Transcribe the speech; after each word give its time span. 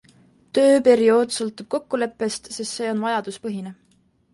Töö 0.57 0.79
periood 0.87 1.37
sõltub 1.37 1.71
kokkuleppest, 1.75 2.53
sest 2.59 2.77
see 2.79 2.93
on 2.97 3.09
vajaduspõhine. 3.09 3.81